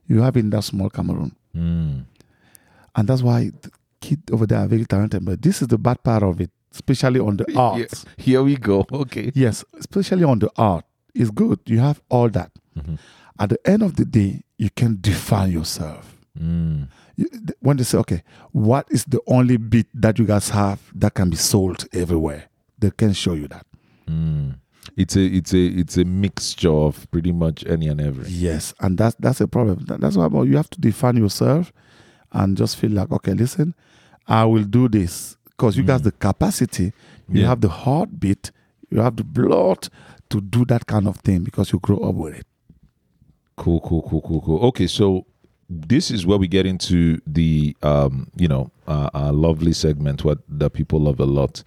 [0.07, 1.35] you have in that small Cameroon.
[1.55, 2.05] Mm.
[2.95, 5.23] And that's why the kid over there are very talented.
[5.25, 8.05] But this is the bad part of it, especially on the arts.
[8.17, 8.85] Here we go.
[8.91, 9.31] Okay.
[9.35, 10.85] Yes, especially on the art.
[11.13, 11.59] It's good.
[11.65, 12.51] You have all that.
[12.77, 12.97] Mhm.
[13.39, 16.17] At the end of the day, you can define yourself.
[16.39, 16.87] Mm.
[17.15, 17.27] You-
[17.59, 21.29] When they say, okay, what is the only beat that you guys have that can
[21.29, 22.45] be sold everywhere?
[22.79, 23.65] They can show you that.
[24.07, 24.55] Mm.
[24.95, 28.29] It's a it's a it's a mixture of pretty much any and every.
[28.29, 29.85] Yes, and that's that's a problem.
[29.87, 31.71] That's why about you have to define yourself
[32.31, 33.75] and just feel like, okay, listen,
[34.27, 36.93] I will do this because you got the capacity,
[37.29, 37.47] you Yeah.
[37.47, 38.51] have the heartbeat,
[38.89, 39.89] you have the blood
[40.29, 42.45] to do that kind of thing because you grow up with it.
[43.55, 44.59] Cool, cool, cool, cool, cool.
[44.67, 45.25] Okay, so
[45.69, 50.39] this is where we get into the um, you know, uh, our lovely segment what
[50.47, 51.63] that people love a lot,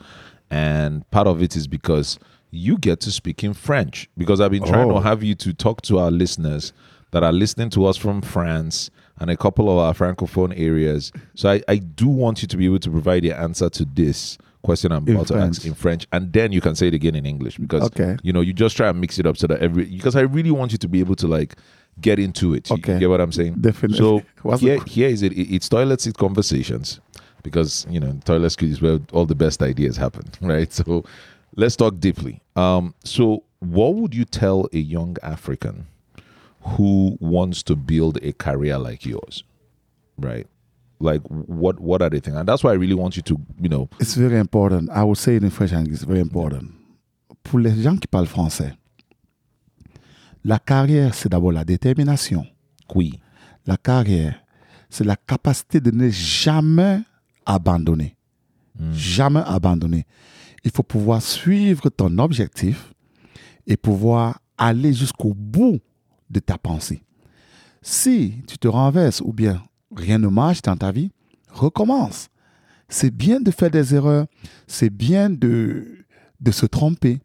[0.50, 2.18] and part of it is because
[2.50, 4.08] you get to speak in French.
[4.18, 4.94] Because I've been trying Oh.
[4.94, 6.72] to have you to talk to our listeners
[7.12, 11.12] that are listening to us from France and a couple of our francophone areas.
[11.34, 14.38] So I, I do want you to be able to provide the answer to this
[14.62, 17.14] question I'm In about to ask in French, and then you can say it again
[17.14, 18.16] in English because Okay.
[18.22, 20.50] you know you just try and mix it up so that every because I really
[20.50, 21.56] want you to be able to like
[22.00, 22.68] get into it.
[22.68, 22.98] You- You Okay.
[22.98, 23.54] get what I'm saying?
[23.60, 23.96] Definitely.
[23.98, 25.32] So What's here, here is it.
[25.32, 27.00] It- It's toilet seat conversations
[27.42, 30.72] because you know toilet is where all the best ideas happen, right?
[30.72, 31.04] So
[31.56, 32.40] let's talk deeply.
[32.56, 35.86] Um, so what would you tell a young African
[36.62, 39.44] who wants to build a career like yours,
[40.18, 40.46] right?
[40.98, 42.38] Like what what are they thinking?
[42.40, 44.90] And that's why I really want you to you know It's very important.
[44.90, 46.72] I would say it in French and it's very important.
[47.42, 48.74] Pour les gens qui parlent français,
[50.44, 52.46] la carrière, c'est d'abord la détermination.
[52.94, 53.18] oui
[53.66, 54.42] La carrière,
[54.88, 57.00] c'est la capacité de ne jamais
[57.54, 58.16] abandonner.
[58.92, 60.06] Jamais abandonner.
[60.64, 62.94] Il faut pouvoir suivre ton objectif
[63.66, 65.80] et pouvoir aller jusqu'au bout
[66.30, 67.02] de ta pensée.
[67.82, 69.62] Si tu te renverses ou bien
[69.94, 71.10] rien ne marche dans ta vie,
[71.50, 72.28] recommence.
[72.88, 74.26] C'est bien de faire des erreurs,
[74.66, 76.04] c'est bien de,
[76.40, 77.20] de se tromper,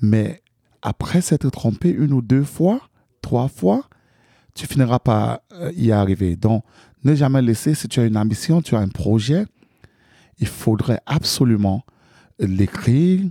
[0.00, 0.42] mais
[0.82, 2.80] après s'être trompé une ou deux fois,
[3.22, 3.88] trois fois,
[4.54, 6.36] tu finiras par euh, y arriver.
[6.36, 6.64] Donc,
[7.08, 9.44] ne jamais laisser, si tu as une ambition, tu as un projet,
[10.38, 11.82] il faudrait absolument
[12.38, 13.22] l'écrire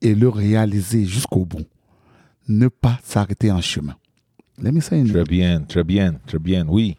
[0.00, 1.66] et le réaliser jusqu'au bout.
[2.48, 3.96] Ne pas s'arrêter en chemin.
[4.60, 6.96] Let me say très bien très bien très bien oui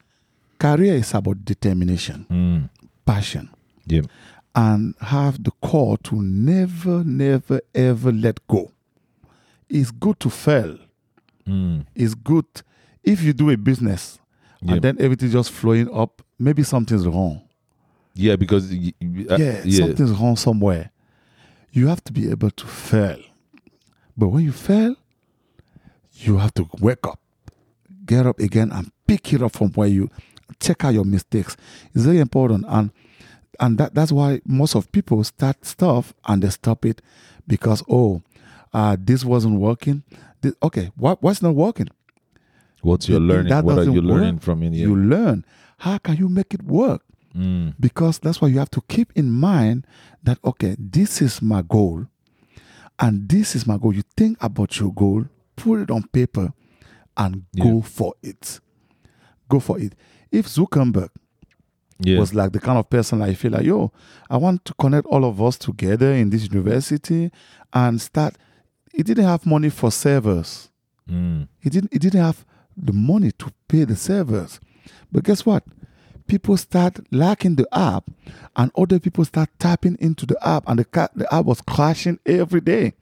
[0.59, 2.67] career is about determination, Mm.
[3.05, 3.47] passion,
[3.87, 4.01] yeah
[4.55, 8.71] and have the core to never, never, ever let go.
[9.69, 10.77] It's good to fail.
[11.47, 11.83] Mm.
[11.95, 12.45] It's good
[13.03, 14.19] if you do a business
[14.63, 14.73] Yeah.
[14.73, 16.21] and then everything just flowing up.
[16.39, 17.41] Maybe something's wrong.
[18.13, 20.91] yeah because uh, yeah, yeah something's wrong somewhere.
[21.71, 23.19] You have to be able to fail.
[24.15, 24.95] But when you fail,
[26.13, 27.19] you have to wake up,
[28.05, 30.09] get up again, and pick it up from where you
[30.59, 31.57] check out your mistakes.
[31.93, 32.91] It's very important, and
[33.59, 37.01] and that, that's why most of people start stuff and they stop it
[37.47, 38.21] because oh,
[38.73, 40.03] uh, this wasn't working.
[40.41, 41.89] This, okay, what what's not working?
[42.83, 44.69] What's your learning that what are you learning work, from yeah.
[44.71, 45.43] You learn.
[45.79, 47.01] How can you make it work?
[47.35, 47.73] Mm.
[47.79, 49.87] because that's why you have to keep in mind
[50.21, 52.05] that okay this is my goal
[52.99, 56.53] and this is my goal you think about your goal put it on paper
[57.17, 57.81] and go Yeah.
[57.81, 58.59] for it
[59.49, 59.95] go for it
[60.31, 61.09] if zuckerberg
[61.99, 63.91] yeah was like the kind of person I feel like yo
[64.29, 67.31] i want to connect all of us together in this university
[67.73, 68.35] and start
[68.93, 70.69] he didn't have money for servers
[71.09, 71.47] Mm.
[71.59, 72.45] he didn't he didn't have
[72.77, 74.59] the money to pay the servers.
[75.11, 75.63] But guess what?
[76.27, 78.05] People start lacking the app
[78.55, 82.61] and other people start tapping into the app and the, the app was crashing every
[82.61, 82.93] day.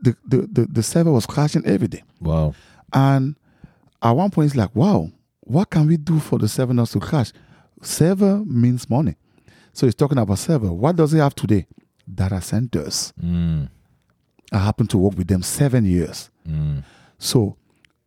[0.00, 2.02] The, the, the, the server was crashing every day.
[2.20, 2.54] wow
[2.92, 3.36] And
[4.02, 7.00] at one point it's like, wow, what can we do for the server not to
[7.00, 7.32] crash?
[7.82, 9.16] Server means money.
[9.72, 10.72] So he's talking about server.
[10.72, 11.66] What does he have today?
[12.12, 13.12] Data centers.
[13.22, 13.68] Mm.
[14.52, 16.30] I happen to work with them seven years.
[16.46, 16.84] Mm.
[17.18, 17.56] So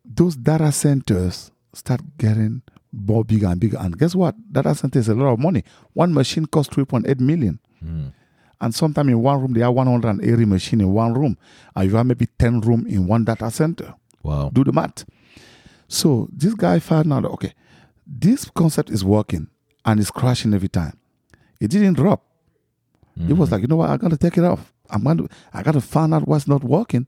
[0.05, 3.77] those data centers start getting more bigger and bigger.
[3.79, 4.35] And guess what?
[4.51, 5.63] Data center is a lot of money.
[5.93, 7.59] One machine costs 3.8 million.
[7.83, 8.13] Mm.
[8.61, 11.37] And sometimes in one room, they have 180 machine in one room.
[11.75, 13.93] And you have maybe 10 room in one data center.
[14.23, 15.05] wow Do the math.
[15.87, 17.53] So this guy found out, okay,
[18.07, 19.49] this concept is working
[19.83, 20.97] and it's crashing every time.
[21.59, 22.23] It didn't drop.
[23.29, 23.89] It was like, you know what?
[23.89, 24.73] I got to take it off.
[24.89, 27.07] I'm going to, I got to find out what's not working.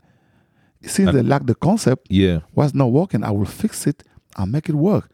[0.84, 4.04] Since they lack the concept, yeah what's not working, I will fix it
[4.38, 5.10] and make it work.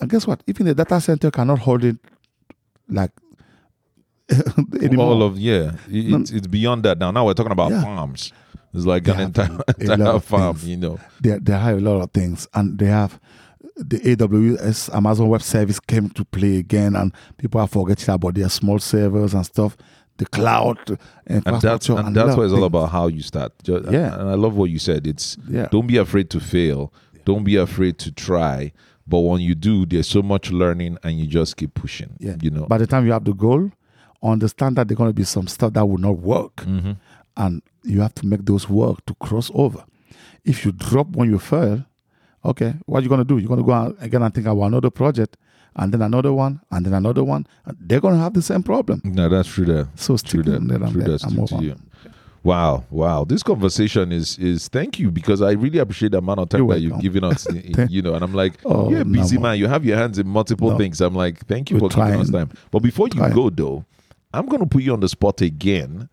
[0.00, 0.42] And guess what?
[0.46, 1.96] Even the data center cannot hold it
[2.88, 3.10] like
[4.80, 5.06] anymore.
[5.06, 7.82] all of yeah it's, it's beyond that now now we're talking about Yeah.
[7.82, 8.32] farms
[8.72, 10.68] it's like They an entire, entire farm things.
[10.68, 13.20] you know they, they have a lot of things and they have
[13.76, 18.48] the AWS Amazon Web Service came to play again, and people are forgetting about their
[18.50, 19.76] small servers and stuff.
[20.18, 22.90] The cloud and that's and, and that's what it's all about.
[22.90, 23.52] How you start.
[23.62, 25.06] Just, yeah, and I love what you said.
[25.06, 25.66] It's yeah.
[25.70, 26.92] don't be afraid to fail.
[27.24, 28.72] Don't be afraid to try.
[29.06, 32.14] But when you do, there's so much learning, and you just keep pushing.
[32.20, 32.66] Yeah, you know.
[32.66, 33.72] By the time you have the goal,
[34.22, 36.92] understand that there's going to be some stuff that will not work, mm-hmm.
[37.36, 39.84] and you have to make those work to cross over.
[40.44, 41.84] If you drop when you fail,
[42.44, 43.38] okay, what are you going to do?
[43.38, 45.36] You're going to go out again and think about another project,
[45.76, 47.46] and then another one, and then another one.
[47.80, 49.00] they're going to have the same problem.
[49.04, 49.64] No, that's true.
[49.64, 50.42] That so true.
[50.42, 50.60] That,
[50.92, 51.02] true.
[51.02, 51.76] That's true to you.
[52.44, 53.24] Wow, wow!
[53.24, 56.74] This conversation is is thank you because I really appreciate the amount of time You're
[56.74, 57.46] that you've given us.
[57.88, 59.58] you know, and I'm like, oh, you're a busy no, man.
[59.58, 60.78] You have your hands in multiple no.
[60.78, 61.00] things.
[61.00, 62.12] I'm like, thank you We're for trying.
[62.12, 62.50] giving us time.
[62.72, 63.32] But before you trying.
[63.32, 63.84] go though,
[64.34, 66.08] I'm to put you on the spot again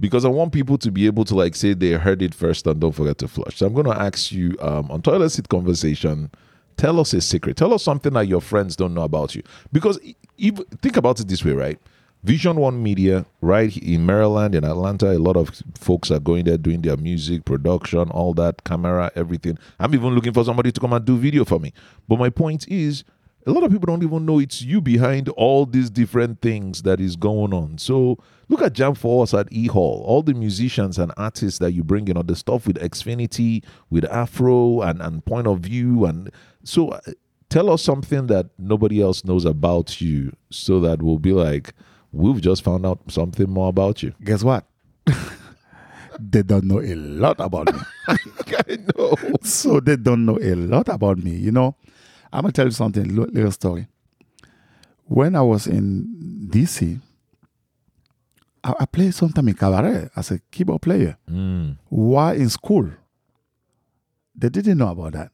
[0.00, 2.80] because I want people to be able to like say they heard it first and
[2.80, 3.58] don't forget to flush.
[3.58, 6.30] So I'm to ask you um, on toilet seat conversation.
[6.78, 7.56] Tell us a secret.
[7.56, 9.42] Tell us something that your friends don't know about you.
[9.72, 9.98] Because
[10.38, 11.78] if, think about it this way, right?
[12.24, 16.56] Vision One Media, right in Maryland, in Atlanta, a lot of folks are going there
[16.56, 19.58] doing their music, production, all that, camera, everything.
[19.78, 21.72] I'm even looking for somebody to come and do video for me.
[22.08, 23.04] But my point is,
[23.46, 27.00] a lot of people don't even know it's you behind all these different things that
[27.00, 27.78] is going on.
[27.78, 31.72] So look at Jam for us at E Hall, all the musicians and artists that
[31.72, 36.04] you bring in, all the stuff with Xfinity, with Afro and, and Point of View.
[36.04, 36.30] And
[36.68, 37.00] so uh,
[37.48, 41.72] tell us something that nobody else knows about you so that we'll be like,
[42.12, 44.12] we've just found out something more about you.
[44.22, 44.66] Guess what?
[46.20, 47.80] they don't know a lot about me.
[48.68, 49.14] I know.
[49.42, 51.30] So they don't know a lot about me.
[51.30, 51.74] You know,
[52.30, 53.88] I'm gonna tell you something, little story.
[55.06, 57.00] When I was in DC,
[58.62, 61.16] I, I played sometime in cabaret as a keyboard player.
[61.30, 61.78] Mm.
[61.88, 62.90] While in school,
[64.36, 65.30] they didn't know about that.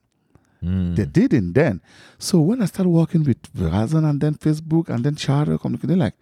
[0.64, 0.96] Mm.
[0.96, 1.80] They didn't then.
[2.18, 6.06] So when I started working with Verizon and then Facebook and then Charter Communication, they're
[6.06, 6.14] like,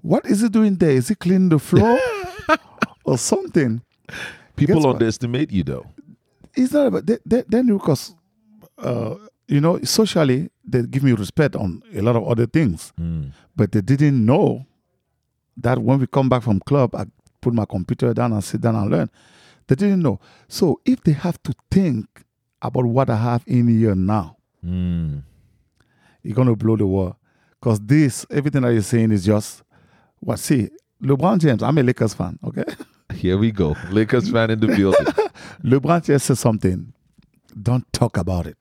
[0.00, 0.90] "What is he doing there?
[0.90, 1.98] Is he cleaning the floor
[3.04, 3.82] or something?"
[4.56, 5.52] People Guess underestimate what?
[5.52, 5.86] you though.
[6.54, 8.14] It's not about they, then because
[8.78, 9.14] uh,
[9.48, 12.92] you know, socially, they give me respect on a lot of other things.
[13.00, 13.32] Mm.
[13.54, 14.66] But they didn't know
[15.56, 17.04] that when we come back from club, I
[17.40, 19.10] put my computer down and sit down and learn.
[19.68, 20.20] They didn't know.
[20.48, 22.06] So if they have to think
[22.62, 25.22] about what I have in here now, mm.
[26.22, 27.16] you're going to blow the world.
[27.60, 29.62] Because this, everything that you're saying is just
[30.20, 30.38] what?
[30.38, 30.70] See,
[31.02, 32.64] LeBron James, I'm a Lakers fan, okay?
[33.14, 33.76] Here we go.
[33.90, 35.06] Lakers fan in the building.
[35.64, 36.92] LeBron James says something.
[37.60, 38.56] Don't talk about it.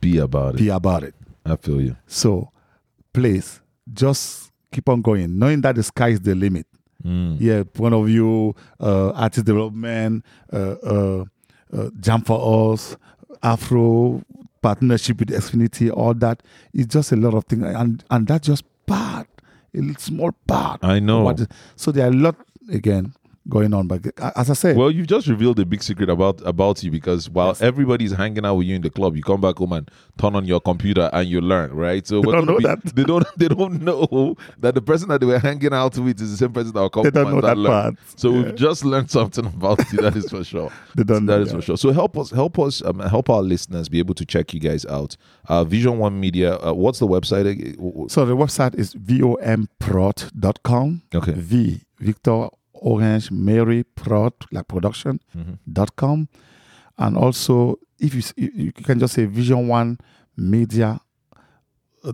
[0.00, 0.58] Be about it.
[0.58, 1.14] Be about it.
[1.44, 1.96] I feel you.
[2.06, 2.50] So,
[3.12, 3.60] please,
[3.92, 6.66] just keep on going, knowing that the sky is the limit.
[7.04, 7.36] Mm.
[7.40, 11.24] Yeah, point of view, uh, artist development, uh, uh,
[11.72, 12.96] uh, Jam for Us,
[13.42, 14.22] Afro,
[14.62, 16.42] partnership with Xfinity, all that.
[16.72, 17.64] It's just a lot of things.
[17.64, 19.28] And, and that's just part,
[19.74, 20.82] a small part.
[20.82, 21.34] I know.
[21.76, 22.36] so there are a lot,
[22.70, 23.14] again,
[23.48, 23.86] going on.
[23.86, 24.06] But
[24.36, 27.48] as I said, well, you've just revealed a big secret about about you because while
[27.48, 27.62] yes.
[27.62, 30.44] everybody's hanging out with you in the club, you come back home and turn on
[30.44, 32.06] your computer and you learn, right?
[32.06, 35.20] So they don't know be, that they don't they don't know that the person that
[35.20, 37.04] they were hanging out with is the same person that will come.
[37.04, 37.70] They don't know that learn.
[37.70, 37.94] part.
[38.16, 38.42] So yeah.
[38.42, 39.98] we've just learned something about you.
[39.98, 40.70] That is for sure.
[40.94, 41.26] they don't.
[41.26, 41.76] That is for sure.
[41.76, 44.84] So help us, help us, um, help our listeners be able to check you guys
[44.86, 45.16] out.
[45.48, 46.56] Uh, Vision One Media.
[46.56, 47.46] Uh, what's the website?
[48.10, 49.72] So the website is vomprod.com.
[51.14, 51.32] Okay.
[51.32, 52.48] V Victor
[52.80, 55.54] Orange Mary Prod, like production, mm-hmm.
[55.72, 56.28] dot com.
[56.98, 59.98] And also, if you, you can just say Vision One
[60.36, 61.00] Media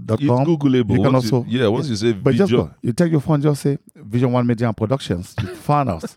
[0.04, 0.44] dot it's com.
[0.46, 0.96] Googleable.
[0.96, 1.68] You can once also you, yeah.
[1.68, 2.70] Once you say but Vision, just go.
[2.82, 5.34] You take your phone, just say Vision One Media and Productions.
[5.40, 6.16] You find us.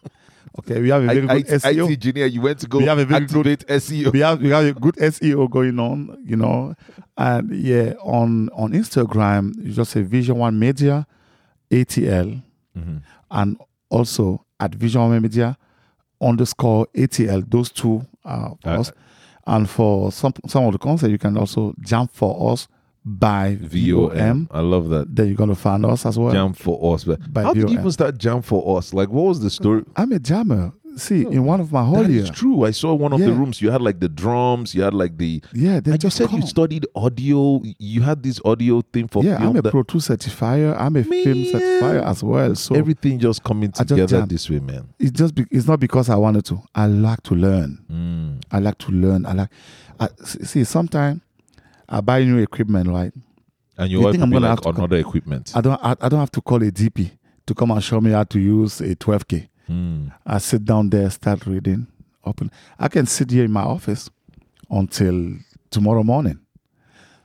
[0.59, 1.85] Okay, we have a very I, good I, SEO.
[1.85, 4.13] IT engineer, you went to go we have a very good SEO.
[4.13, 6.75] We have we have a good SEO going on, you know,
[7.17, 11.07] and yeah, on on Instagram, you just say Vision One Media,
[11.71, 12.41] ATL,
[12.77, 12.97] mm-hmm.
[13.31, 13.57] and
[13.89, 15.57] also at Vision Media
[16.21, 17.49] underscore ATL.
[17.49, 18.91] Those two are for uh, us.
[19.47, 22.67] And for some some of the content, you can also jump for us
[23.05, 24.47] by VOM.
[24.51, 25.15] I love that.
[25.15, 26.33] Then you're going to find us as well.
[26.33, 27.03] Jam for us.
[27.03, 27.53] But how VOM.
[27.53, 28.93] did you even start Jam for us?
[28.93, 29.83] Like, what was the story?
[29.95, 32.65] I'm a jammer see in one of my hall It's true.
[32.65, 33.27] I saw one of yeah.
[33.27, 33.61] the rooms.
[33.61, 34.73] You had like the drums.
[34.73, 35.79] You had like the yeah.
[35.79, 37.61] They just you said you studied audio.
[37.79, 39.37] You had this audio thing for yeah.
[39.37, 40.75] I'm a Pro Tools certifier.
[40.79, 42.55] I'm a film certifier as well.
[42.55, 44.89] So everything just coming together just this way, man.
[44.99, 46.61] It's just be, it's not because I wanted to.
[46.73, 47.79] I like to learn.
[47.91, 48.43] Mm.
[48.51, 49.25] I like to learn.
[49.25, 49.49] I like.
[49.99, 51.21] I, see, sometimes
[51.87, 53.13] I buy new equipment, right?
[53.77, 55.51] And you, you think I'm gonna like have another equipment.
[55.55, 55.79] I don't.
[55.83, 57.11] I, I don't have to call a DP
[57.45, 59.49] to come and show me how to use a 12k.
[59.69, 60.13] Mm.
[60.25, 61.87] I sit down there, start reading,
[62.23, 62.51] open.
[62.77, 64.09] I can sit here in my office
[64.69, 65.37] until
[65.71, 66.39] tomorrow morning.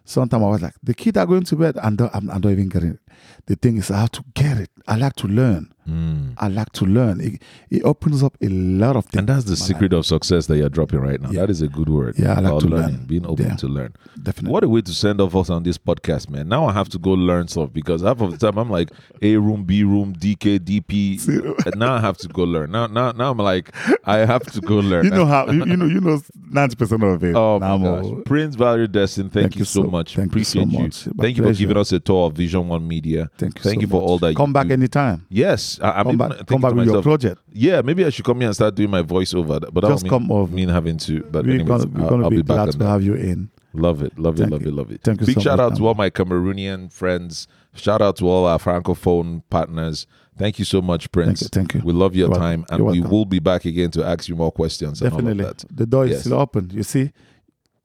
[0.04, 2.68] sometimes I was like, the kids are going to bed, and I'm, I'm not even
[2.68, 3.00] getting it.
[3.46, 4.70] The thing is, I have to get it.
[4.86, 5.72] I like to learn.
[5.88, 6.34] Mm.
[6.38, 7.20] I like to learn.
[7.20, 9.20] It, it opens up a lot of things.
[9.20, 11.30] And that's the secret of success that you're dropping right now.
[11.30, 11.40] Yeah.
[11.42, 12.18] That is a good word.
[12.18, 13.06] Yeah, I like to learning, learn.
[13.06, 13.56] being open Yeah.
[13.56, 13.94] to learn.
[14.22, 14.52] Definitely.
[14.52, 16.48] What a way to send off us on this podcast, man.
[16.48, 18.90] Now I have to go learn stuff because half of the time I'm like
[19.22, 21.66] A room, B room, DK, DP.
[21.66, 22.70] and now I have to go learn.
[22.70, 23.74] Now, now, now I'm like
[24.06, 25.04] I have to go learn.
[25.06, 26.20] You know how you, you know you know
[26.50, 27.34] ninety percent of it.
[27.40, 28.04] Oh Now my gosh.
[28.04, 30.14] all- Prince Valerie Destin, thank, Thank you you so so- much.
[30.16, 30.84] thank you so Appreciate you.
[30.84, 31.06] much.
[31.16, 33.30] My Thank you for giving us a tour of Vision One Media.
[33.38, 33.62] Thank you.
[33.62, 34.08] Thank so you for much.
[34.08, 34.72] all that Come you back do.
[34.74, 35.26] anytime.
[35.30, 36.46] Yes, I, I'm Come back.
[36.46, 37.40] Come back to with your project.
[37.52, 39.60] Yeah, maybe I should come here and start doing my voiceover.
[39.72, 40.52] But that Just mean, come over.
[40.52, 41.22] mean having to.
[41.24, 42.84] But We're anyways, gonna, we're I'll, gonna I'll be, be, back glad to that.
[42.88, 43.50] have you in.
[43.72, 44.68] Love it, love it, love you.
[44.68, 45.00] it, love it.
[45.02, 47.46] Thank you Big so shout much, out to all my Cameroonian friends.
[47.74, 50.06] Shout out to all our francophone partners.
[50.36, 51.42] Thank you so much, Prince.
[51.42, 51.80] you, thank you.
[51.84, 52.74] We love your You're time, welcome.
[52.74, 53.16] and You're we welcome.
[53.16, 54.98] will be back again to ask you more questions.
[55.00, 55.32] Definitely.
[55.32, 55.76] And all of that.
[55.76, 56.20] The door is Yes.
[56.22, 56.70] still open.
[56.72, 57.12] You see,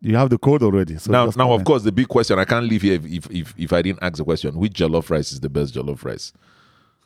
[0.02, 0.98] you have the code already.
[0.98, 3.54] So now, now, of course, the big question I can't leave here if, if if
[3.58, 6.32] if I didn't ask the question: Which jollof rice is the best jollof rice?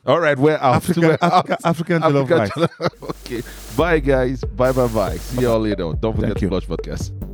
[0.06, 0.76] All right, we're out.
[0.76, 1.50] African, We're out.
[1.50, 2.92] African, African jollof rice.
[3.26, 3.42] okay,
[3.76, 4.42] bye guys.
[4.44, 5.16] Bye bye bye.
[5.16, 5.92] See you all later.
[6.00, 6.50] Don't forget Thank to you.
[6.50, 7.29] watch podcast.